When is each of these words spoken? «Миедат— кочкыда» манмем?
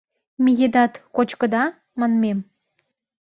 «Миедат— 0.43 0.93
кочкыда» 1.15 1.63
манмем? 1.99 2.39